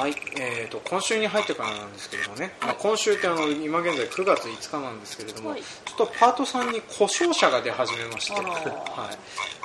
[0.00, 5.60] はい、えー、と今週に入ってからなんですけれどもね、まあ、今週ってあの今現在9月5日なんですけれども、はい。
[5.60, 8.48] ちょっとパートさんに故障者が出始めまして、あら。
[8.48, 9.10] は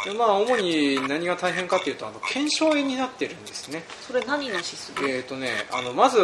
[0.05, 0.09] い。
[0.09, 5.07] でまあ、主に何が大変かというとあの腱鞘炎になってるんですね、それ何のシステム？
[5.07, 6.17] えーとね、あのまず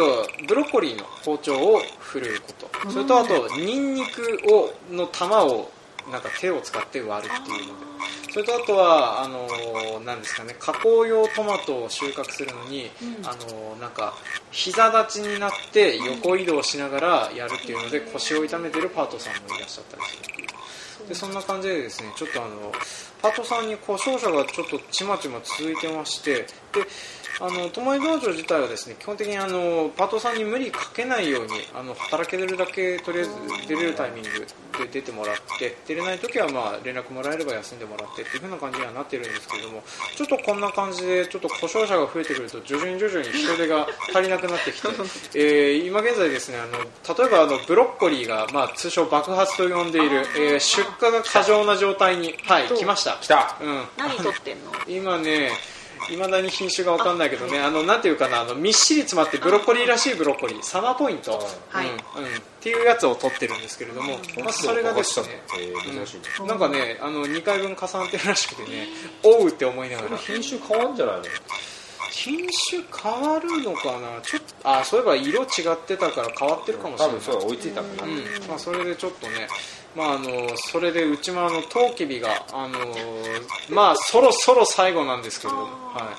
[0.46, 2.90] ブロッコリーの包丁を振るうこと。
[2.90, 5.70] それとあとニンニクをの玉を
[6.10, 7.92] なんか手を使って割るっていうので。
[8.32, 13.26] それとあとはあのーなんですかね加工用トマトを収穫するのに、うん。
[13.26, 14.14] あのーなんか
[14.50, 21.08] 膝立ちになって横移動しながらやるっていうので腰を痛めてるパートさんもいらっしゃったりするっていう。
[21.08, 22.72] でそんな感じでですねちょっとあの
[23.20, 26.46] パートさんに故障者がちょっとちまちま続いてましてで
[27.40, 33.30] あの友井道場自体はですね基本的にあのパートさんに無理かけないようにあの働けるだけとりあえず
[33.68, 34.28] 出れるタイミング
[34.78, 39.82] で出てもらって出れない時はまあ連絡もらえれば休んでもらってっていう風な感じにはなってるんですけれども
[40.16, 44.88] ちょっとこんな感じでちょっと故障者が増えてくると徐々に徐々に人手が足りなくなってきて、
[45.34, 53.18] えー今現在ですねあの例えばあのブロッコリーが、まあ、通称爆発と呼んでいる、えー出荷が過剰な状態に、はい、来ました。
[53.20, 53.56] 来た。
[53.60, 54.72] うん、何取ってんの？
[54.86, 55.50] 今ね
[56.10, 57.60] いまだに品種が分かんないけどね。
[57.60, 57.70] あ。
[57.70, 61.32] のなんていうかなあのみっしり詰まってブロッコリーらしいブロッコリーサマーポイント、
[61.68, 61.86] はい。
[61.86, 61.92] うん。
[61.92, 61.98] うん、っ
[62.60, 65.28] ていうやつを取ってるんですけれども、まあ、それがですね
[65.58, 66.46] えー珍しいね。
[66.46, 68.88] なんかねあの2回分重なってるらしくてね
[69.22, 70.16] おうって思いながら。
[70.16, 71.22] 品種変わんじゃないの？
[72.10, 74.20] 品種変わるのかな？
[74.20, 77.16] ちょっとあそういえば色違ってたから変わってるかもしれない。
[77.16, 78.20] 多分そう追いついたんだな、うん。
[78.48, 79.48] まあ、それでちょっとね、
[79.94, 82.78] まあ、あのそれでうちもあのトウキビが、あの
[83.70, 86.12] まあ、そろそろ最後なんですけれども、は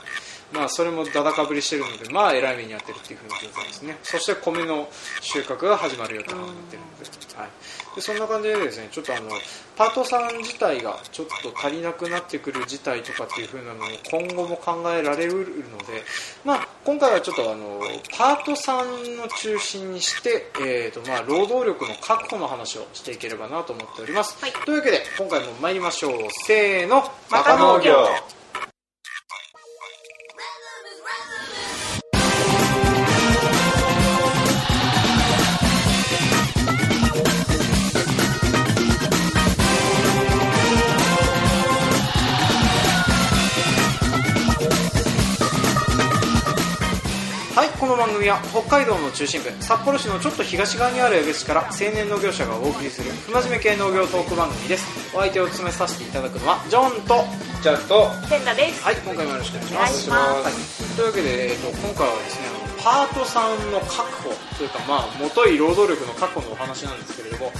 [0.51, 0.55] い。
[0.55, 3.97] まあ、それもだだかぶりしてるので、まあ、えらい目に遭ってるっていうふうな状態ですね。
[4.03, 4.87] そして米の
[5.21, 7.49] 収穫が始まる予定になってるので,、はい、
[7.95, 9.29] でそんな感じでですねちょっとあの
[9.75, 16.03] パートさん自体がちょっと足りなくなってくる事態とかっていうふうなのも今後も考えられるので、
[16.43, 17.81] まあ、今回はちょっとあの
[18.17, 24.53] パートさんの中心にして、えーとまあ、労働力の確保の話をしていければなと思っております、はい。
[24.65, 26.13] というわけで今回も参りましょう。
[26.45, 27.03] せーの。
[27.29, 28.05] また農業
[48.33, 54.87] は北海道の中心部札幌市のちょっと東側にある江別市から青年農業者がお送りする不真面目系農業トーク番組です。
[55.15, 57.25] お相手を務めさせていただくのはジョンと
[57.61, 58.83] ちゃんとセンダです。
[58.83, 59.77] はい今回もよろしくお願いします。
[59.77, 60.15] お願いしま
[60.49, 60.83] す。
[60.83, 67.51] はい、というわけで、えっと、今回はですねパートさんの確保というか、まあ、元い労働力の確保のお話なんですけれども、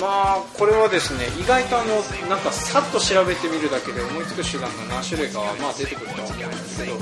[0.00, 1.94] まあ、これはですね意外とあの
[2.28, 6.98] なんかさっと調べてみるだけで思いつく手段が何種類かは、まあ、出てくるとは思うんですけど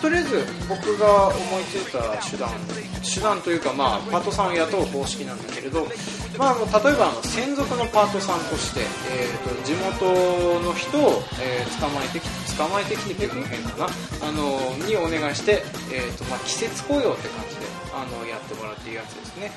[0.00, 2.50] とりあえず僕が思いついた手段
[3.02, 5.86] 手段というか、まあ、パートさんを雇う方式なんだけれど、
[6.38, 13.86] まあ、例えばあの専属のパートさんとして、えー、と地元の人を、えー捕まえてきて捕まえてきてっていうの変だな。
[13.86, 15.62] あのにお願いして、
[15.92, 19.52] えーとまあ、季節雇用って感じであのやってもらうっていうやつですね。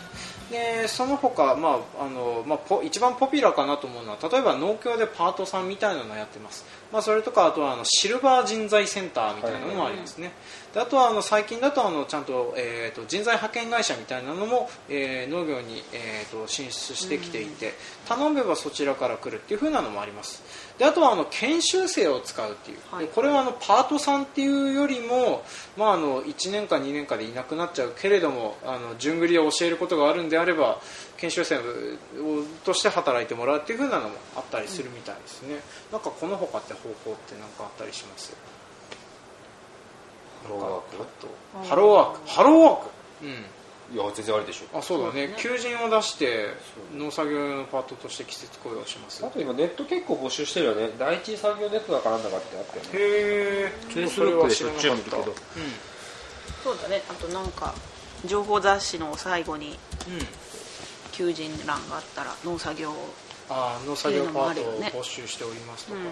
[0.52, 10.32] でその他、まああのまあ、ポ一番ポピュラーかなと思うのは例えば農協でパートさんみたいなのをやってます、まあ、それとかあとはあのシルバー人材センターみたいなのもありますね、
[10.74, 17.74] であとはあの最近だとあのちゃんと,、えー、と人材派遣会社みたいなのも、えー農業に、えー、と進出してきていて、
[18.08, 20.44] 頼めばそちらから来るっていう風なのもあります。
[20.78, 23.06] であとはあの研修生を使うっていう、はい。
[23.06, 25.44] でこれはあのパートさんっていうよりも、
[25.78, 30.80] まあ、あの1年か2年かでいなくなっちゃうけれどもあの順繰りで教えることがあるんであれば
[31.18, 31.62] 研修生を
[32.64, 35.60] として働いてもらうっていう風なのもあったりするみたいですね、
[35.92, 38.32] なんかこの他って方法って何かあったりします？
[38.32, 38.59] ハ
[40.48, 42.30] ローワーうんハローワーク？
[42.30, 42.90] ハローワーク？
[43.24, 43.32] うん。
[43.32, 43.60] ク
[43.92, 44.78] いや全然ありでしょ。
[44.78, 45.28] あそうだね。
[45.28, 45.36] ね。
[45.38, 46.54] 求人を出して
[46.96, 50.92] 農作業用のパートとして季節雇用しますあと今ネット結構募集してるよね。
[51.00, 52.90] 第一産業ネットだかなんだかってあったよね。
[52.94, 55.24] へえフェイスブックでしょっちゅう見るけど
[56.64, 57.02] そうだね。
[57.10, 57.74] あとなんか
[58.26, 60.20] 情報雑誌の最後にうん、うん、
[61.12, 62.96] 求人欄があったら農作業を
[63.50, 66.06] あー農作業パートを募集しておりますとか、うん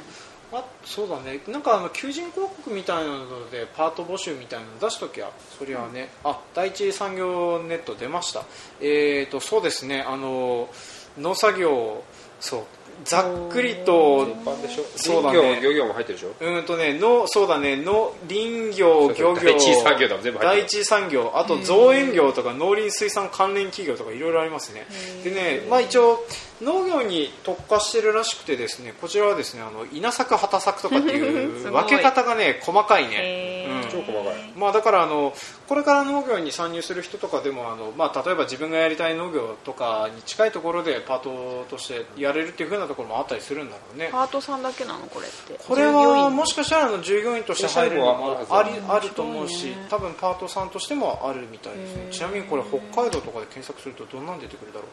[0.50, 1.42] あそうだね。
[1.50, 5.30] なんかあの求人広告みたいなのでパート募集みたいなの出しときゃ
[5.60, 8.45] そりゃね、あ第一産業ネット出ました。
[8.80, 10.06] えーとそうですね。
[10.07, 10.69] あの
[11.18, 12.01] 農作業
[12.39, 12.63] そう
[13.03, 14.83] ざっくりと全般でしょ？
[14.95, 15.39] そうだね。
[15.39, 16.33] 林業漁業も入ってるでしょ？
[16.39, 20.39] うんとねのそうだねの林業漁業第一産業だ全部入ってる。
[20.41, 24.85] 第一産業あと造園業とか農林水産関連企業とかいろいろありますね。
[25.23, 26.25] でねまあ一応
[26.61, 33.56] 農業に特化してるらしくてですねこちらはですねあの稲作畑作とかっていすう 分け方がね細かいね
[33.88, 35.34] 超細かいまあ、だからあの
[35.68, 44.10] これから農業に参入する人とかでもあの、まあ、例えば自分がやりたい農業とかに近いところでパートとしてやれるっていう風なところもあったりするんだろうね。
[44.12, 45.28] パートさんだけなのこれ。
[45.28, 52.07] ってこれはもしかかしたらあの従業員として入るのもあり最後はあると思うし多分パートさんとしてもあるみたいですね。
[52.12, 54.89] ちなみにこれ北海道とかで検索するとどんなん出てくるだろう？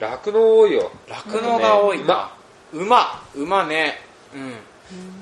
[0.00, 0.90] 酪農多いよ。
[1.08, 2.04] 酪農が多い。
[2.04, 2.32] な
[2.72, 3.22] 馬。
[3.34, 4.00] 馬ね。
[4.34, 4.54] うん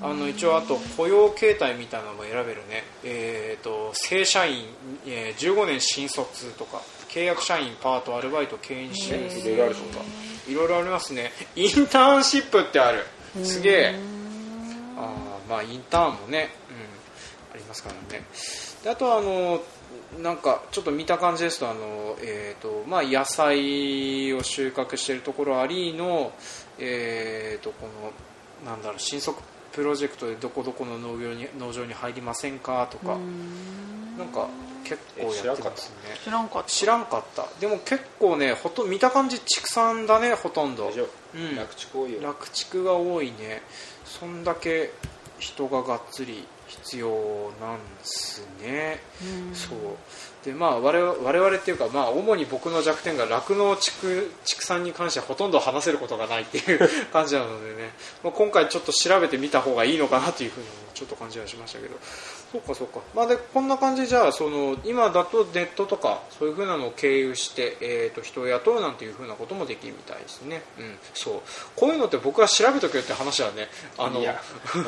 [0.00, 2.84] あの一応あと雇用形態みたいなのも選べるね。
[3.04, 4.64] えっ、と正社員、
[5.06, 10.04] えー15年新卒とか契約社員パートアルバイト研修いろいろあるとか
[10.48, 11.32] いろいろありますね。
[11.56, 13.04] インターンシップってある。
[13.42, 13.94] すげえ。
[14.96, 18.24] あーまあインターンもね、うん、ありますからね。
[18.84, 19.62] であとはあの
[20.22, 26.32] なんかちょっと見た感じですとあの、えーとまあ、野菜を収穫しているところありの、
[26.78, 27.86] えー、とこ
[28.64, 29.40] のなんだろう新速
[29.76, 33.19] プロジェクトでどこどこの農業に農場に入りませんかとか
[34.19, 34.49] なんか
[34.84, 36.17] 結構やってますね。
[36.25, 36.69] 知らんかった。
[36.70, 37.46] 知らんかった。
[37.61, 40.88] でも結構ねほと見た感じ畜産だねほとんど。
[40.88, 41.56] うん。
[41.56, 42.23] 酪畜多いよ。
[42.23, 43.61] 楽畜が多いね。
[44.06, 44.93] そんだけ
[45.38, 47.08] 人ががっつり必要
[47.61, 49.00] なんですね。
[49.52, 49.79] そう
[50.46, 57.90] でまあ我々我々っていうかまあ主に僕の弱点が酪農畜畜産に関してはほとんど話せることがないっていう 感じなのでね、
[58.22, 61.96] まあ、今回ちょっと調べてみた方がいいのかなというふうにもちょっと感じはしましたけど。
[62.52, 63.00] そうかそうか。
[63.12, 71.40] まあでこんな感じでじゃあその今だとネットとかそういうふうなのを経由して、えー、と人を雇うなんていうふうなこともできるみたいですね、うん、そう。
[71.75, 74.40] こういうのって僕は調べとけよって話はねあのいや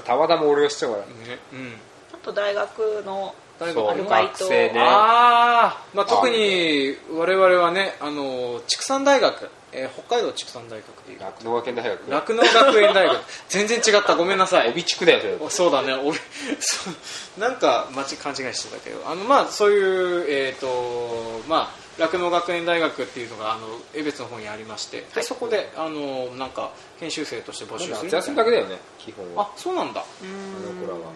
[0.06, 0.99] たまたま俺が知ったから。
[0.99, 1.05] ね
[1.52, 1.75] うん。
[2.14, 5.96] あと大学の大そうアルバイト学生ねあー。
[5.96, 10.88] まあ、特に我々はねあの畜産大学、えー北海道畜産大学。
[10.88, 12.10] っていう酪農学園大学。
[12.10, 13.19] 酪農学園大学。
[13.49, 14.16] 全然違った。
[14.16, 14.70] ごめんなさい。
[14.70, 15.50] 帯地区だよ。
[15.50, 15.94] そうだね。
[15.94, 16.19] 俺
[16.60, 16.90] そ
[17.37, 17.40] う。
[17.40, 19.02] なんか間違勘違いしてたけど。
[19.06, 26.70] あのまあそういうえっ、とまあ酪農学園大学っていうのがあの江別の方にありまして、でそこであのなんか
[27.00, 29.44] 研修生として募集するだけだよね基本は。
[29.44, 30.05] あそうなんだ。
[30.22, 31.12] うんあの子らは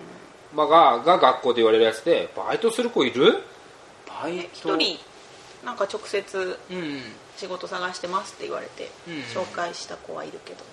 [0.54, 3.42] まあがが学校で言われるやつでバイトする子いる？
[4.06, 4.76] バイト。
[4.76, 4.98] 一人。
[5.64, 6.58] なんか直接
[7.36, 10.64] 仕事探してますって言われてうん紹介した子はいるけど、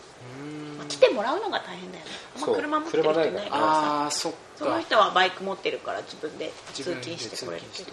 [0.41, 0.77] うん。
[0.79, 2.11] まあ、来てもらうのが大変だよね、
[2.41, 3.47] まあ、車持ってる人いないからさ。
[3.57, 7.85] ああそっそのか人はバイク持ってるから自分で通勤してこれるけど。
[7.85, 7.91] 通勤して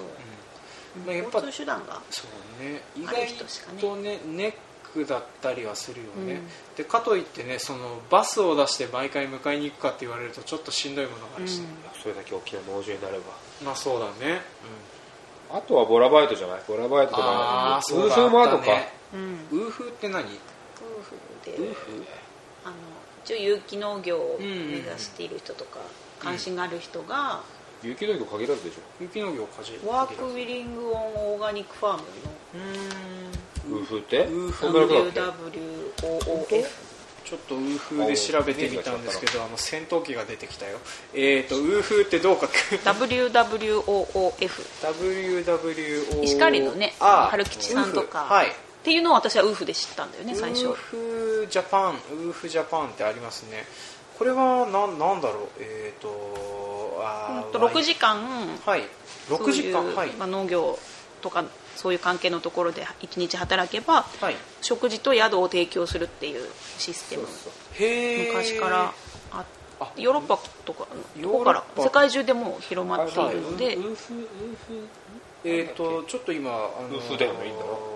[0.98, 1.06] うん。
[1.06, 2.24] まあやっぱ交通手段がそ
[2.60, 2.82] うね。
[2.96, 3.80] 意ある外人しかね。
[3.80, 4.54] とねネッ
[5.04, 6.40] クだったりはするよね、うん。
[6.76, 11.60] でかといってねそのバスを出して毎回迎えに行くかって言われるとちょっとしんどいものがあるし、
[12.02, 13.24] それだけ大きな農場になれば。
[13.64, 14.40] まあそうだね、
[15.50, 16.60] あとはボラバイトじゃない？
[16.66, 18.88] ボラバイトとあかウーフーもあとか、ね。
[19.14, 20.24] うん、ウーフーって何？
[20.24, 21.56] 夫婦で
[22.64, 22.74] あの
[23.24, 25.78] 一応有機農業を目指している人とか、
[26.20, 27.42] 関心がある人が、
[27.82, 28.80] 有機農業限らずでしょ。
[29.00, 29.80] 有機農業をかじる。
[29.86, 32.02] ワークウィリングオンオーガニックファーム
[32.54, 33.32] うーん
[33.70, 36.64] ウーフーって？WWOOF
[37.24, 40.78] ちょっとウーフーで調べてみたんですけどあの戦闘機が出てきたよ。
[41.12, 42.52] えっ、ー、とウーフーってどう書く
[42.84, 44.48] WWOOF
[44.82, 48.20] WWO 石狩のねあ春吉さんとか。
[48.20, 48.46] はい。
[48.46, 48.50] っ
[48.84, 50.66] ていうのを私はウーフで知ったんだよね最初。
[50.66, 53.64] ウーフジャパンウーフジャパンってありますね。
[54.16, 55.48] これはなんなんだろう？
[55.58, 58.22] えっ、ー、とあうんと6時間。
[58.64, 58.84] はい。
[59.28, 60.12] 6時間はい。
[60.12, 60.78] まあ、農業
[61.26, 64.36] とかそういう関係のところで1日働けばはい。
[64.62, 67.24] 食事と宿を提供するっていうシステム。
[67.74, 68.92] へえ昔から
[69.32, 69.44] あ
[69.80, 70.86] あヨーロッパとか
[71.18, 71.42] ヨーロッパ。
[71.42, 74.14] どこから世界中でもう広まっているので、ウーフ
[75.44, 77.95] ウーとちょっと今あのウーフだよねいいんだろ？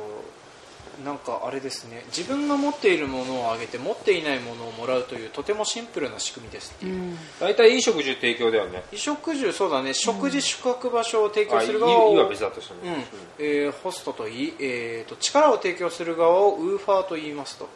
[1.04, 2.04] なんかあれですね。
[2.06, 7.18] 自分が持っているものをあげて持っていないものをもらうというとてもシンプルな仕組みですっていう、うん。
[7.40, 8.82] 大体いい食事提供だよね。
[8.90, 9.94] 衣食住そうだね。
[9.94, 13.04] 食事宿泊場所を提供あいいする側を、いいは別だとしても、うん。
[13.38, 17.68] えーホストといい、えー、と力を提供する側をウーファーと言いますと。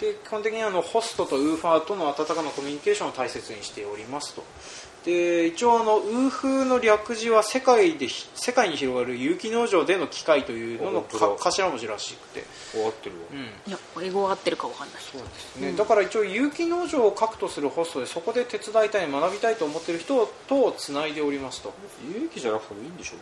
[0.00, 4.42] で基本的にあのホストとウーファーとの温かなコミュニケーションを大切にしておりますと
[5.04, 15.02] で一応あのウーフの略字は世界でひ世界に広がる有機農場での機会というののか頭文字らしくて、終わってるわ、うん、いや英語が合ってるか分かんない。
[15.02, 15.22] そう。
[15.22, 21.74] ですね、だから一応有機農場を核とするホストでそこで手伝いたい学びたいと思っている人とつないでおりますと。
[22.14, 23.16] 有機じゃなくてもいいんでしょ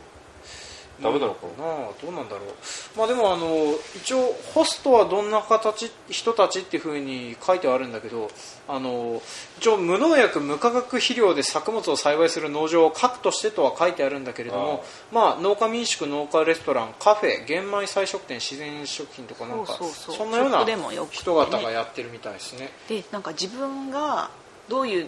[1.01, 2.99] ダメなのかな、なあどうなんだろう。
[2.99, 8.31] まあでもあの一応ホストはどんな形人たちっていうふうに書いてはあるんだけど
[8.69, 9.23] あの
[9.59, 20.17] 一応無農薬無化学肥料で作物を栽培する農場を核としてとは書いてあるんだけれどもまあ農家民宿農家レストランカフェ玄米菜食店自然食品とかなんかそうそうそう。
[20.17, 21.23] そんなような食でもよくてね。
[21.23, 22.71] 人方がやってるみたいですね。
[22.89, 24.31] でなんか自分が
[24.69, 25.07] どういう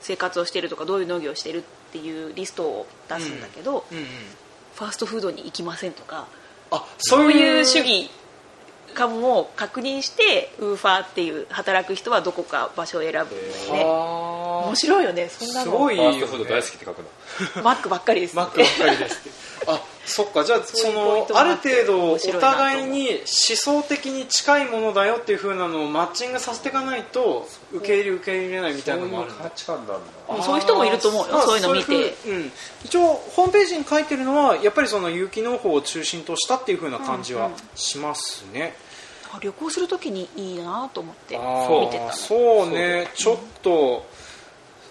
[0.00, 1.62] 生活をしているとかどういう農業をしているっ
[1.94, 4.04] っていうリストを出すんだけど、うんうん
[4.74, 6.26] ファーストフードに行きませんとか
[6.70, 8.10] あそういう主義
[8.94, 13.84] かも確認してウーファーっていう働く人はどこか場所を選ぶんだよね。
[13.84, 15.72] は面白いよねそんなの。
[15.72, 17.62] すごいファーストフード大好きって書くの。
[17.62, 18.36] マックばっかりです。
[18.36, 19.30] マックばっかりですって。
[19.70, 29.94] あそっかじゃあそのある程度お互いに思想的に近いものだよっていう風なのをマッチングさせていかないと受け入れ受け入れないみたいなのもあるそういう価値観なんだ
[30.36, 31.40] うんそういう人もいると思うよ。
[31.40, 31.84] そういうの見て。
[31.86, 32.52] そういうふううん、
[32.84, 38.74] 一応ホームページに書いてるのはやっぱりその有機農法を中心としたっていう風な感じはしますね、
[39.32, 42.12] あ旅行するときにいいなと思ってあ見てた。
[42.12, 43.08] そうね。
[43.14, 44.06] ちょっと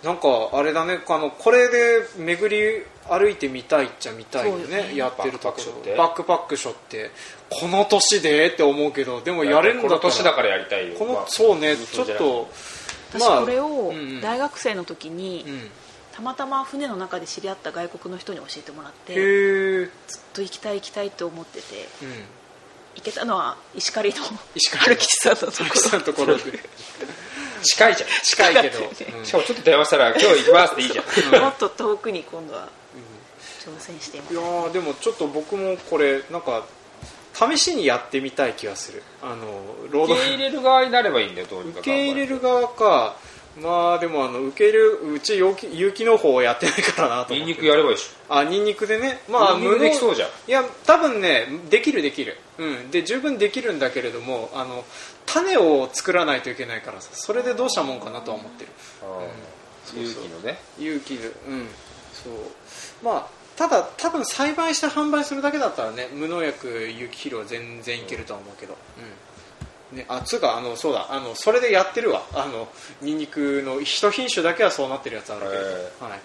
[0.03, 1.00] なんかあれだね。
[1.08, 4.90] あのこれで巡り歩いてみたいっちゃみたいよね。
[4.90, 4.96] ね。
[4.96, 7.12] やってるとこバックパックショってバックパックショって
[7.50, 10.98] この年でって思うけどでもやれるんだこの年だからやりたいよ。
[10.98, 12.50] この、まあそうねちょっと
[13.14, 14.22] 私これをうんうん。
[14.22, 15.70] 大学生の時にうん。
[16.14, 22.10] たまたま船の中で知り合った外国の人に教えてもらってずっと行きたい行きたいって思っててうん、
[22.94, 24.18] 行けたのは石狩の
[24.54, 26.44] 石狩春吉さんのとこ佐々木さんのところで。
[27.64, 28.10] 近いじゃん。
[28.22, 29.26] 近いけど、近いうん。
[29.26, 31.32] しかもちょっと電話したら今日行きますっていいじゃん。
[31.32, 32.68] ろ もっと遠くに今度は
[33.66, 34.36] 挑戦してみい。
[34.36, 36.64] やたいーでもちょっと僕もこれなんか
[37.34, 39.04] 試しにやってみたい気がする。
[39.22, 43.16] あの労働受け入れる側になればいいんだよどうにか受け入れる側か
[43.60, 45.54] まあでもあの受け入れるうち有
[45.94, 49.20] 機農法をやってないからなとニンニ思ってクやればいいでしあニンニクでね。
[49.30, 50.30] まあニンニクできそうじゃん。
[50.48, 52.38] いや多分ねできるできる。
[52.58, 52.92] うん。
[52.92, 54.84] で十分できるんだけれどもあの
[55.26, 57.12] 種を作らないといけないからさ。
[57.14, 58.72] それでどうしたもんかなとは思ってる。
[59.04, 59.28] ょ
[59.86, 60.24] そうそう。
[60.24, 60.60] 勇気のね。
[60.80, 61.68] 有機でうん。
[62.14, 62.34] そう
[63.04, 68.76] まあただ多分栽培して販売するだけだったらね無農薬有機肥料は全然いけるとは思うけど、
[69.92, 69.98] うん。
[69.98, 71.14] ね、あつうかあのそうだ。
[71.14, 72.24] あのそれでやってるわ。
[72.34, 72.68] あの
[73.02, 76.20] ニンニクの一品種だけはそうなってるやつあるけど、へはい。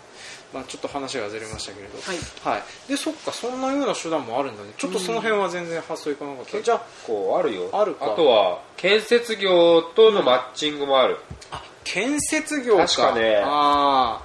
[0.55, 2.19] まあ、ちょっと話がずれましたけれど、はい。
[2.57, 4.71] はい、でそっかそんなような手段もあるんだね。
[4.79, 7.69] ちょっとその辺は全然発想いかなかった、じゃあこうあるよ。
[7.75, 8.07] あるか。
[8.17, 11.19] とは建設業とのマッチングもある、
[11.51, 12.87] あ建設業か。
[12.87, 13.43] 確かね。
[13.45, 14.23] あ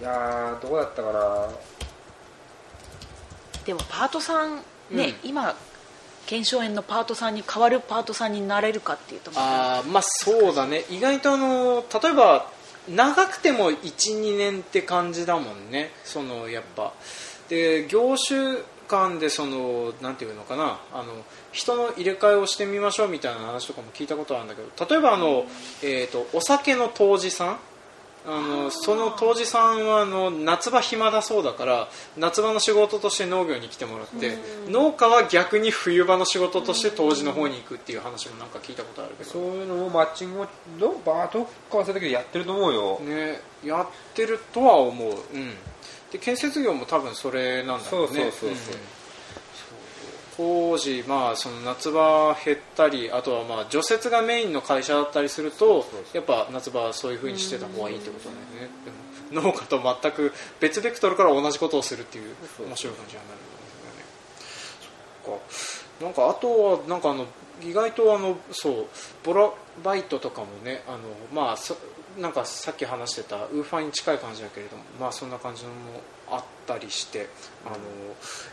[0.00, 1.48] いやーどうだったかな。
[3.64, 5.54] でもパートさんね、今
[6.26, 10.84] 腱鞘炎のパートさんに代わるパートさんになれるかっていうとあーまあそうだね。
[10.90, 12.46] 意外とあの例えば
[12.88, 15.90] 長くても12年って感じだもんね。
[16.04, 16.92] そのやっぱ。
[17.48, 20.80] で業種間でそのなんていうのかな。
[20.92, 21.12] あの
[21.52, 25.46] 人の入れ替えをしてみましょうみたいな話とかも聞いたことあるんだけど例えばあの、
[25.82, 27.58] えー、とお酒の杜氏さん
[28.30, 34.36] あのその杜氏さんはあの夏場暇だそうだから夏場の仕事として農業に来てもらって
[34.68, 40.46] 農家は逆に冬場の仕事として杜氏の方に行くっていう話もなんか聞いたことあるけそうど、いうのもマッチングも
[40.78, 45.54] どバーどっか忘れたけどやってると思うよ、ね、やってるとは思う、うん、
[46.12, 48.14] で建設業も多分それなんだろうね。
[48.14, 48.76] そうそうそうそう
[50.38, 58.70] 工事、まあ、その夏場減ったりあとはまあ除雪がメインの会社だったりするとやっぱ夏場はそういうふうにしてた方がいいってことだよね
[59.32, 62.34] 農家と全く別ベクトルから同じことをするっていう
[62.66, 63.58] 面白い感じになるんで
[64.68, 65.02] すよ
[65.32, 65.48] ね。
[65.98, 66.04] そっか。
[66.04, 67.26] なんかあとはなんかあの
[67.62, 68.86] 意外とあのそう
[69.24, 69.50] ボラ
[69.82, 70.98] バイトとかもねあの
[71.34, 71.76] まあそ
[72.20, 75.74] なんかさっき話してたウーファーに近い感じだけれどもまあそんな感じのも
[76.30, 77.28] あったりして
[77.64, 77.76] あの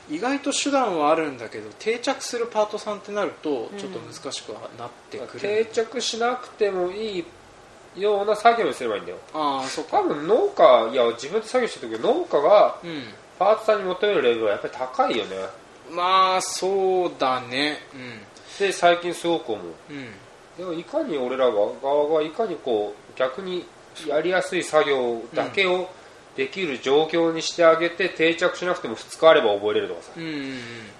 [0.10, 7.26] 意外と手段はあるんだけど定着するパートさんってなるとちょっと難しくはなってくる、定着しなくてもいい
[8.02, 9.18] ような作業にすればいいんだよ。
[9.34, 10.00] ああそっか。
[10.00, 13.04] 多分農家いや自分で作業してる時農家がうん。
[13.38, 15.36] パートさんに求めるレベルはやっぱり高いよね。
[15.92, 17.80] まあそうだね。
[18.60, 19.66] で最近すごく思う。
[19.90, 20.08] うんうん。
[20.58, 21.52] でもいかに俺らが
[21.84, 23.66] 側がいかにこう逆に
[24.08, 25.90] やりやすい作業だけを
[26.36, 30.12] できる状況にしてあげて定着しなくても2日あれば覚えれるとかさ。
[30.18, 30.60] うんうん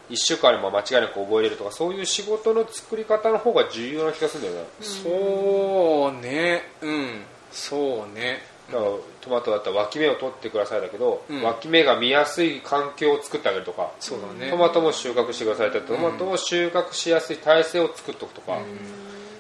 [0.10, 4.70] 1週間あれば間違いなく覚えれるとかそういう仕事の作り方の方が重要な気がするんだよね。
[4.82, 6.62] そうね。
[6.82, 7.22] うん。
[7.52, 8.44] そうね。
[8.72, 8.92] だから
[9.22, 11.42] トマトだったら脇芽を取ってくださいだけど、うん。
[11.42, 13.92] 脇芽が見やすい環境を作ってあげるとか。
[14.40, 14.52] ね。
[14.52, 18.60] トマトも収穫してくださいってトマトを収穫しやすい体制を作っておくとか、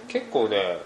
[0.07, 0.79] 結構ね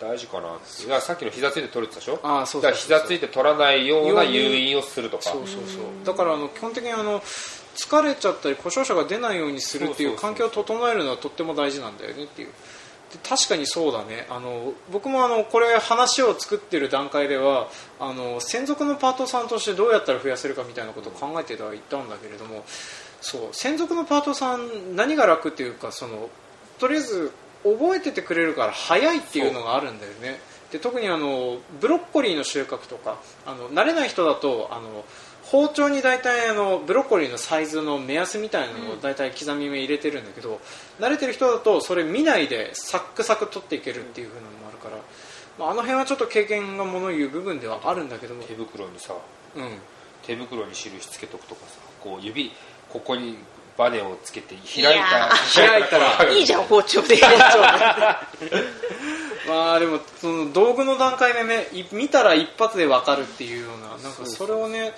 [0.00, 0.58] 大事かな
[1.00, 2.18] さっきの膝ついて取るでしょ？
[2.22, 5.22] ああそうだそう膝ついて取らないような誘引をするとか。
[5.24, 6.06] そうそうそう。
[6.06, 7.20] だからあの基本的にあの
[7.74, 12.48] 疲れちゃったり故障者が出ないようにするっていう環境を整えるのはとっても大事なんだよねっていう。
[13.12, 14.26] で確かにそうだね。
[14.30, 22.64] あの僕もあのこれ話を作ってる段階ではあの専属のパートさんとしてどうやったら増やせるかみたいなことを考えてはいたんだけれども
[23.20, 26.28] そう専属のパートさん何が楽っていうかその
[26.78, 30.40] とりあえず覚えててくれるから早いっていうのがあるんだよね。
[30.72, 35.04] で特にあのブロッコリーの収穫とかあの慣れない人だとあの
[35.42, 40.60] 包丁に大体あのブロッコリーのサイズの目安みたいなのを大体刻み目入れてるんだけど、
[41.00, 45.02] 慣れてる人だとそれ見ないでサックサク取っていけるっていう風なのもあるから、
[45.58, 48.44] まあ、あの辺はちょっと経験がもの言う部分ではあるんだけども。
[48.44, 49.14] 手袋にさ
[49.56, 49.78] うん。
[50.22, 52.52] 手袋に印つけとくとかさこう指
[52.88, 53.36] ここに
[53.80, 55.30] バネをつけて開いた。
[55.54, 56.30] 開いたら。
[56.30, 57.18] いいじゃん包丁で。
[59.48, 64.92] まあでもその道具の段階でねい見たら一発で分かるっていうようななんかそれをね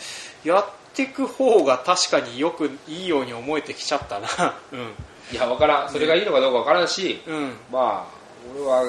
[0.44, 4.56] やっていく方が確かによくいいように思えてきちゃったな。
[4.72, 4.94] うん。
[5.30, 5.92] いや分からん。
[5.92, 7.56] それがいいのかどうか分からんし、うん。
[7.70, 8.12] まあ
[8.52, 8.82] 俺は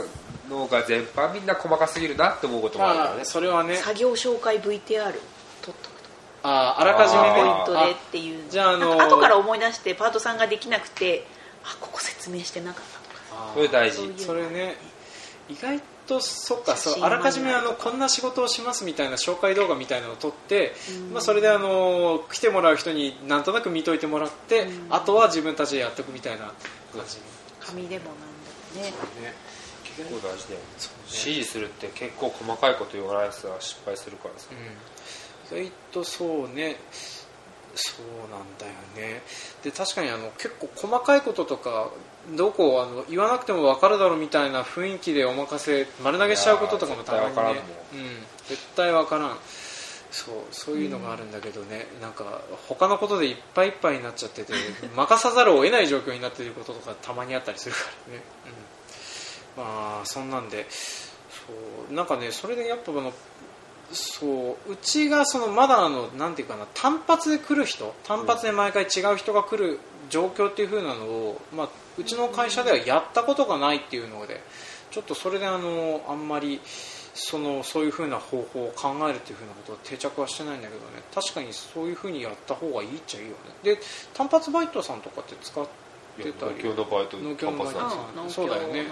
[0.50, 3.15] 農家全般みんな細かすぎるなって思うこともあるからね。
[3.17, 3.75] まあ、それはね。
[3.75, 5.13] 作業紹介 VTR
[5.62, 5.92] 撮っと
[6.43, 11.25] ああらかじめポイントでっていうじゃああの後から思い出してパートさんができなくて
[11.63, 13.00] あここ説明してなかった。
[13.00, 13.97] とかそれ大事。
[13.97, 14.75] そういうそれね
[15.50, 20.73] 意外とそっかそうあらかじめあのこんな仕事をしますみたいな紹介動画みたいなのを撮って、
[21.07, 21.13] うん。
[21.13, 24.88] まあ、それであの来てもらう人になんとなく見といてもらって、うん。
[24.89, 26.53] あとは自分たちでやっていくみたいな感
[27.07, 27.19] じ、
[27.59, 28.91] 紙でもなんだよね。
[29.21, 29.33] ね。
[29.95, 30.65] 結構大事だよね。
[31.07, 34.47] 指示するって結構細かいこと言わないやつは失敗するからさ。
[34.51, 34.62] うん、意
[35.53, 36.77] 外とそうね。
[37.75, 39.22] そうなんだよね。
[39.63, 41.89] で確かにあの結構細かいこととか
[42.36, 47.41] どこをあの言わなくても分かるだろうみたいな雰囲気でお任せ丸投げしちゃうこととかもたまにね。
[47.53, 47.55] ん
[48.48, 49.38] 絶対分からん。
[50.12, 50.36] そう。
[50.51, 54.53] そういうのがあるんだけどね、なんか他のことでいっぱいいっぱいになっちゃってて
[54.95, 58.24] 任さざるを得ない状況になっていることとかたまにあったりするからね、
[59.57, 60.67] うん、まあそんなんで。
[60.69, 61.51] そ
[61.91, 61.93] う。
[61.93, 63.12] なんかねそれでやっぱあの
[63.93, 74.41] そううちがそのまだあのなんていうかな単発で来る人単発で毎回違う人が来る状況っていう風なのを、まあ、うちの会社ではやったことがないっていうので
[74.91, 76.59] ちょっとそれであのあんまり
[77.13, 83.38] そのそういう風な方法を考えるっていう風なことは定着はしてないんだけどね確かにそういう風にやった方がいいっちゃいいよね。
[83.63, 83.79] で
[84.13, 85.65] 単発バイトさんとかって使っ
[86.17, 88.29] てたり農協のバイト農協のバイトさん。
[88.29, 88.86] そうだよね。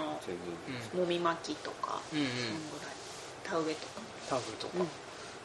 [0.92, 2.26] 全もみ巻きとかうんうん。
[3.42, 4.88] 田植えとかタブとか、うん。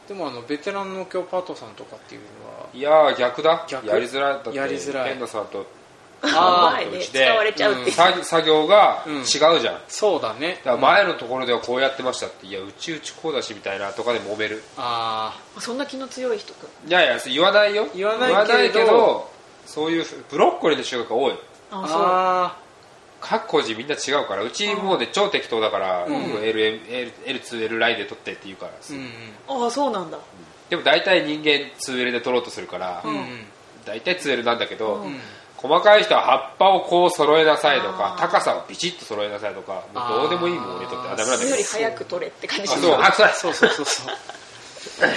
[0.07, 3.65] でもあのベテラン農協パートさんとかっていうのは然いやー逆だ。
[3.67, 3.87] 逆？
[3.87, 4.33] やりづらい。
[4.35, 5.09] だってやりづらい。
[5.11, 5.65] ペンナさんと
[6.23, 7.25] あ前でうちで。
[7.25, 7.91] 使われちゃうっていう。
[7.91, 9.15] 作作業がうん。
[9.17, 10.61] 違うじゃん、だかそうだね。
[10.63, 14.63] ら前のところではこうやってましたっていやうちうちこうだしみたいなとかで揉める。
[14.77, 16.67] あそんな気の強い人か。
[16.87, 17.87] いやいや言わないよ。
[17.95, 19.29] 言わないけれど
[19.65, 21.33] そういうブロッコリーの収穫が多い。
[21.69, 22.01] ああそう。
[22.01, 22.57] あ
[23.19, 26.13] 各個人みんな違うからうちもうね超適当だから、うん。
[26.13, 30.17] LM L2L ラインで取ってって言うから、ーうんああそうなんだ。
[30.69, 33.15] でも大体人間 2L で取ろうとするから、うん。
[33.15, 33.25] うん
[33.85, 35.07] 大体 2L なんだけど、うん。
[35.07, 35.19] うん
[35.57, 41.37] 細かい人は葉っぱをこう揃えなさいとか高さをビチッと揃えなさいとかもうどうでもいいもん俺にとってあダメなんだけど。
[41.37, 42.67] それより早く取れって感じ。
[42.67, 43.85] そうそうそうそう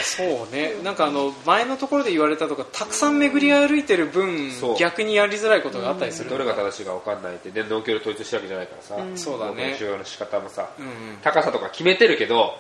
[0.03, 0.75] そうね。
[0.83, 6.31] なんかあの前のところで言われたとかたくさん巡り歩いてる分逆にやりづらいことがあったりする。
[6.31, 7.51] どれが正しいか分かんないって。
[7.51, 9.17] で農協で統一してるわけじゃないからさ、うん。
[9.17, 9.77] そうだね。
[10.05, 12.59] 仕方もさ、うん高さとか決めてるけど、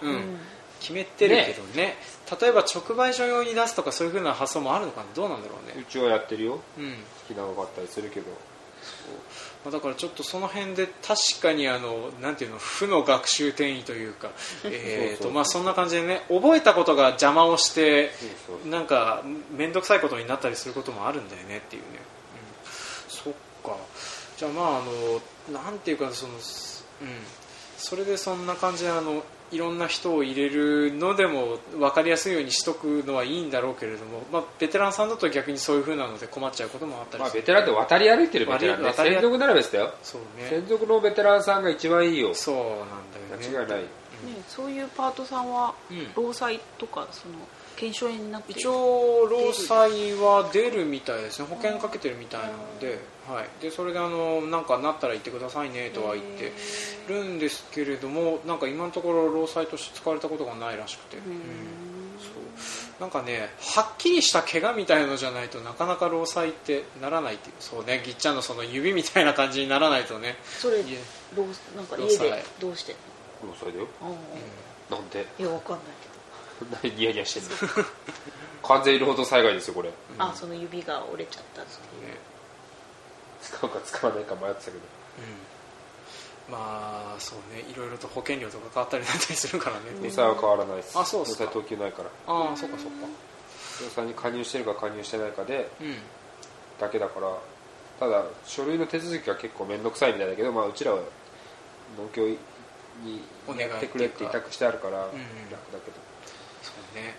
[0.81, 1.97] 決めてるけどね。
[2.41, 5.07] 例えば直売所用に出すとかそういう風な発想もあるのかな？
[5.15, 5.83] どうなんだろうね。
[5.83, 6.61] うちはやってるよ。
[6.79, 6.93] うん。
[7.29, 8.27] 好きなのがあったりするけど
[9.65, 14.31] まあだからちょっとその辺で確かにあのなんていうの負の学習転移というか
[14.65, 18.11] えとまあそんな感じでね覚えたことが邪魔をして
[18.65, 21.89] なんか面倒くさいことになったりすることもあるんだよねっていうね、
[23.09, 23.33] うん、そっ
[23.65, 23.77] か。
[24.37, 24.83] じゃあまああ
[25.53, 26.41] のなんていうかそのうん。
[27.81, 39.95] それでそんな感じであのいろんな人を入れるのでも分かりやすいようにしとくのはいいんだろうけれども、まあ、ベテランさんだと逆にそういう風なので困っちゃうこともあったりまあする、ベテランって渡り歩いてるベテランね専属なら別だよ。
[40.03, 40.49] そうね。
[40.49, 42.35] 専属のベテランさんが一番いいよ。
[42.35, 42.83] そうなんだよ
[43.41, 43.49] ね。
[43.49, 43.81] 間違いない。
[43.81, 43.89] ね、
[44.49, 46.07] そういうパートさんはうん。
[46.15, 47.35] 労災とかその
[47.81, 51.47] 検証になって一応労災は出るみたいですね。
[51.49, 56.53] 保険かけてるみたいなので,、はい、でそれであのなんかなったら言ってくださいねとは言って
[57.09, 61.25] るんですけれどもなんか今のところ労災として使われたことがないらしくて、うん。
[62.19, 63.01] そう。
[63.01, 67.55] なんかねはっきりした怪我みたいのじゃないとなかなか労災ってならないっていう。
[67.61, 68.03] そうね。
[68.05, 70.37] ぎっちゃんのその指みたいな感じにならないとね。
[70.43, 70.99] それいえ。
[71.35, 72.45] 労なんか労家で災。
[72.61, 72.97] どうしてん
[73.43, 73.87] 労災だよ。
[74.91, 75.25] の、なんで？
[75.39, 75.87] いやわかんない
[76.83, 77.51] 何 ニヤニヤしてんの。
[78.63, 79.91] 完全労働災害ですよこれ。
[80.19, 81.71] あその指が折れちゃったって
[82.07, 82.17] ね。
[83.43, 84.77] 使うか使わないか迷ってたけど。
[84.79, 86.53] うん。
[86.53, 87.61] まあそうね。
[87.61, 90.99] いろいろと保険料とか変わったりなんだりするからね、労災は変わらないです。
[90.99, 91.45] あそうっすか。
[91.45, 92.11] 労災等級ないから。
[92.27, 93.07] ああそっかそっか。
[93.81, 95.99] 労災に加入してるか加入してないかでうん。
[96.79, 97.37] だけだから
[97.99, 100.99] ただ書類の手続きが結構面倒くさいみたいだけど、まあ、うちらは
[101.99, 102.39] 農協に
[103.47, 105.21] お願いやってくれって委託してあるから楽うん。
[105.51, 105.97] だけど、
[106.63, 107.15] そうね。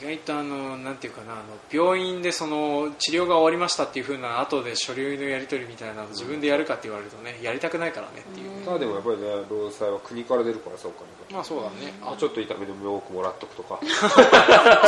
[0.00, 11.06] 意意外とあのなんていうかなあの病院でその治療が終わりましたっていう風な後で書類のやり取りみたいなの自分でやるかって言われるとねやりたくないからねっていう、ただでもやっぱりね労災は国から出るからそうかね。
[11.30, 11.94] まあそうだね。
[12.02, 13.78] あちょっと痛みでも多くもらっとくとか。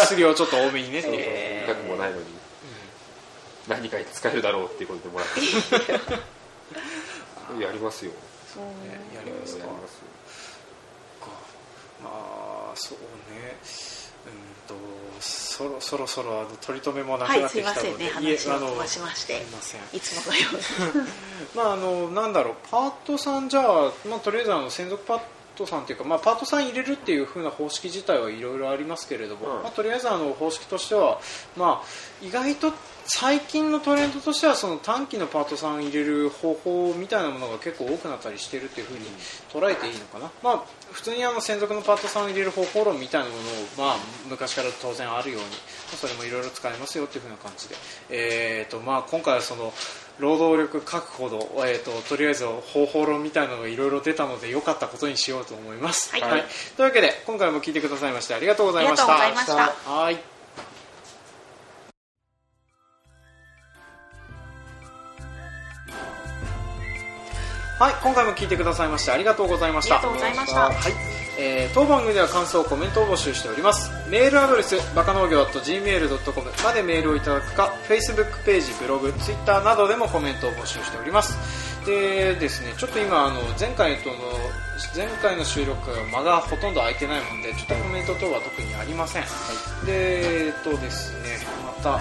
[0.02, 2.24] 薬をちょっと多めにねっていう、痛くもないのに。
[3.68, 5.40] 何かに使えるだろうっていうことでもらって。
[7.64, 8.10] やりますよ。
[8.52, 8.70] そうね。
[9.14, 9.64] やりますか。
[9.64, 9.98] やりますよ。
[11.20, 11.28] か。
[12.02, 12.10] ま
[12.50, 12.98] あそう
[13.32, 13.56] ね。
[14.26, 14.74] うんと
[15.20, 19.80] そろそろそろあの取り留めもなくはないってきたすいませんね話を飛ばしましてすいません。
[19.92, 21.06] いつものように。
[21.54, 25.20] まああのなんだろうパートさんじゃあ、まあ、とりあえずあの専属パー
[25.54, 29.62] トさんっていうか、まあ、パートさん入れるっていう風な方式自体はいろいろありますけれども、うん。
[29.62, 31.20] まあ、とりあえずあの方式としては、
[31.56, 32.72] まあ、意外と
[33.06, 39.06] 最近のトレンドとしてはその短期のパートさん入れる方法みたいなものが結構多くなったりしてるっていう風に
[39.52, 43.44] 捉えていいのかな、まあ、普通にあの専属のパートさんを入れる方法論みたいなものを、
[43.88, 43.96] まあ、
[44.28, 45.52] 昔から当然あるように、ま
[45.94, 47.76] あそれもいろいろ使えますよっていう風な感じで、
[48.10, 49.72] えーとまあ、今回はその
[50.18, 56.44] 労働力確保の、えー、ととりあえず方法論みたいなのがいろいろ出たので良かったことにしようと思います、はい。
[56.76, 59.20] というわけで今回も聞いてくださいましてありがとうございました。
[59.20, 59.90] ありがとうございました。
[59.90, 60.33] はい
[67.84, 69.96] はい、今回も聞いてくださいましてありがとうございました。
[69.96, 70.60] ありがとうございました。
[70.60, 70.74] はい、
[71.38, 73.90] えー当番組では感想コメントを募集しております。
[74.08, 81.36] メールアドレスバカ農業 .gmail.com までメールをいただくか Facebook ページブログ Twitter などでもコメントを募集しております。
[81.84, 84.16] でですねちょっと今あの前回との
[84.96, 89.24] 前回の収録が間がほとんど空いてないもんでちょっとコメント等は特にありません、
[89.84, 92.00] でえっとですねまた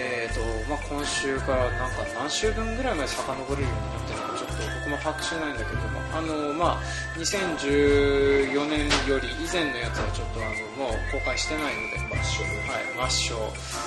[0.00, 4.37] えーとまあ、今週からなんか何週分ぐらいまで遡れるようになってるのか
[4.88, 6.82] も把握しないんだけどもあの、まあ、
[7.16, 13.38] 2014年より以前のやつはちょっとあのもう公開してないので抹消,、はい、抹消。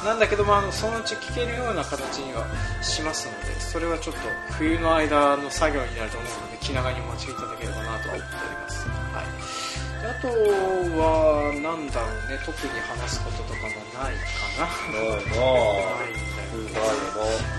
[0.05, 2.45] なんだけどもあのそのうち聞けるような形には
[2.81, 4.21] しますのでそれはちょっと
[4.53, 8.87] 冬の間の作業になると思うので気長にお待ちいただければなとは思っております。
[8.87, 9.71] はい。
[10.01, 14.65] であとは、なんだろうね、特に話すこととかもないかな。
[14.65, 16.95] ないなないんだよない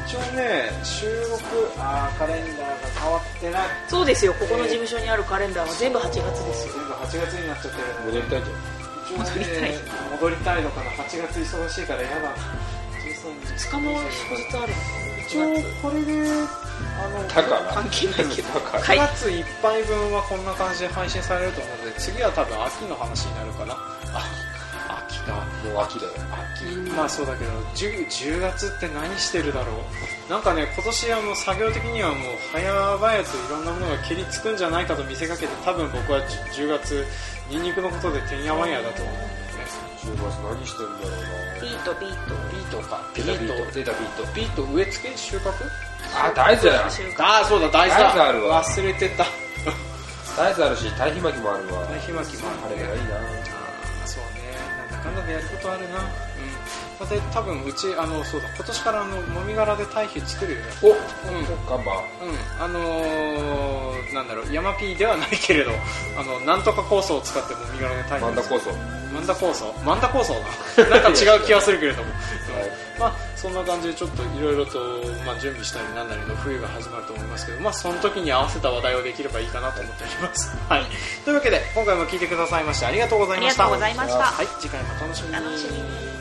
[0.07, 1.41] 一応ね、収録、
[1.79, 3.69] あーカレンダーが変わってない。
[3.89, 4.35] そうですよ。
[4.35, 6.75] ここの事務所にあるカレンダーは全部8月ですよ。
[6.75, 9.75] 全部8月になっちゃって戻りたいじゃん一応ね
[10.13, 12.21] 戻りたいのかな、8月忙しいから嫌だ。
[12.23, 12.37] な。
[13.03, 14.73] 13 2日も祝日ある
[15.27, 15.41] 一応
[15.81, 16.13] これで、
[16.99, 18.99] あの、関係ないけどだからはい。
[18.99, 23.77] 9月いっぱい分はこんな感じで配信されると思うので、次は多分秋の話になるかな。
[25.63, 26.13] もう秋だよ
[26.59, 30.31] 秋まあそうだけど 10, 10月って何してるだろう。
[30.31, 32.19] なんかね今年あの作業的にはもう
[32.53, 36.21] 早々といろんなものが蹴りつくんじゃないかと見せかけて多分僕は
[36.55, 37.05] 10, 10月
[37.51, 39.33] ニンニクのことでてんやわんやだと思うんだよね。
[40.03, 42.35] 10月何してるんだろうビートビート。
[42.51, 43.01] ビートか。
[43.15, 43.73] ビート。
[43.73, 44.35] 出たビート。
[44.35, 45.53] ビート植え付け収穫？
[46.15, 46.85] あ大豆だ
[47.21, 48.09] ああそうだ大豆だ。
[48.11, 48.65] 大豆あるわ。
[48.65, 49.25] 忘れてた。
[50.37, 51.87] 大豆あるし堆肥撒きもあるわ。
[51.87, 52.83] 堆肥撒きもあるね。
[52.85, 53.32] あれがいいな
[55.05, 55.99] なんだかやることあるな。
[55.99, 56.07] うん。
[56.99, 58.49] だって多分うちあのそうだ。
[58.55, 60.67] 今年からあのもみ殻で堆肥作るよね。
[60.83, 60.97] おうん。
[61.69, 65.73] ガンバうん、あのー、なんだろう、ヤマピーではないけれど、
[66.17, 68.71] あの、なんとか酵素を使ってもみ殻で大変マンダ酵素
[69.13, 70.33] マンダ酵素マンダ酵素
[70.81, 70.89] な。
[70.89, 71.83] なんか違う気がする。
[71.83, 72.11] けれども。
[72.11, 72.21] はい
[72.99, 74.79] まあ、そんな感じでちょっといろいろと、
[75.27, 80.57] まあ、準備したりなんなりの冬が始まると思いますけど、まあ、その時に合わせた話題をできればいいかなと思っております。
[80.69, 80.85] はい。
[81.25, 83.65] というわけで、今回も聞いてくださいましてありがとうございました。
[83.65, 85.35] ありがとうございましたはい、次回もお楽しみに。
[85.35, 86.12] 楽しみに